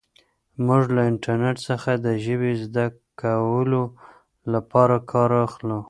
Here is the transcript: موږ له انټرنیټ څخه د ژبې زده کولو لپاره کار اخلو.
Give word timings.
موږ 0.65 0.83
له 0.95 1.01
انټرنیټ 1.11 1.57
څخه 1.69 1.91
د 2.05 2.07
ژبې 2.25 2.51
زده 2.63 2.85
کولو 3.21 3.83
لپاره 4.53 4.95
کار 5.11 5.31
اخلو. 5.45 5.79